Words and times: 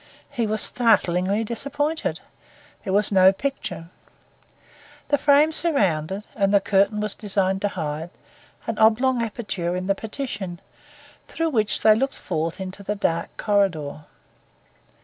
He 0.31 0.47
was 0.47 0.61
startlingly 0.61 1.43
disappointed. 1.43 2.21
There 2.83 2.91
was 2.91 3.11
no 3.11 3.31
picture. 3.31 3.91
The 5.09 5.19
frame 5.19 5.51
surrounded, 5.51 6.23
and 6.35 6.51
the 6.51 6.59
curtain 6.59 6.99
was 7.01 7.13
designed 7.13 7.61
to 7.61 7.67
hide, 7.67 8.09
an 8.65 8.79
oblong 8.79 9.21
aperture 9.21 9.75
in 9.75 9.85
the 9.85 9.93
partition, 9.93 10.59
through 11.27 11.51
which 11.51 11.83
they 11.83 11.93
looked 11.93 12.17
forth 12.17 12.59
into 12.59 12.81
the 12.81 12.95
dark 12.95 13.37
corridor. 13.37 14.05